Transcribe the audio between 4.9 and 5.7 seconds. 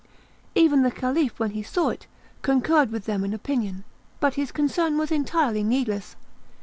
was entirely